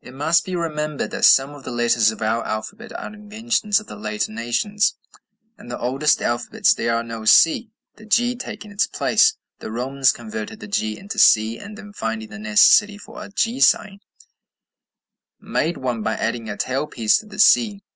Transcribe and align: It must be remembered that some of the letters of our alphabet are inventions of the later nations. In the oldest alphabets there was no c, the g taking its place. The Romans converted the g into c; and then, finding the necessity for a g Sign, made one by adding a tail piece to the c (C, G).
It 0.00 0.12
must 0.12 0.44
be 0.44 0.56
remembered 0.56 1.12
that 1.12 1.24
some 1.24 1.50
of 1.50 1.62
the 1.62 1.70
letters 1.70 2.10
of 2.10 2.20
our 2.20 2.44
alphabet 2.44 2.92
are 2.98 3.14
inventions 3.14 3.78
of 3.78 3.86
the 3.86 3.94
later 3.94 4.32
nations. 4.32 4.96
In 5.56 5.68
the 5.68 5.78
oldest 5.78 6.20
alphabets 6.20 6.74
there 6.74 6.96
was 6.96 7.06
no 7.06 7.24
c, 7.24 7.70
the 7.94 8.04
g 8.04 8.34
taking 8.34 8.72
its 8.72 8.88
place. 8.88 9.36
The 9.60 9.70
Romans 9.70 10.10
converted 10.10 10.58
the 10.58 10.66
g 10.66 10.98
into 10.98 11.20
c; 11.20 11.58
and 11.60 11.78
then, 11.78 11.92
finding 11.92 12.30
the 12.30 12.40
necessity 12.40 12.98
for 12.98 13.22
a 13.22 13.28
g 13.28 13.60
Sign, 13.60 14.00
made 15.38 15.76
one 15.76 16.02
by 16.02 16.14
adding 16.16 16.50
a 16.50 16.56
tail 16.56 16.88
piece 16.88 17.18
to 17.18 17.26
the 17.26 17.38
c 17.38 17.38
(C, 17.38 17.72
G). 17.76 17.82